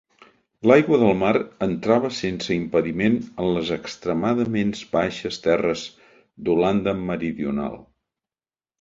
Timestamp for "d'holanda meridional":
6.49-7.83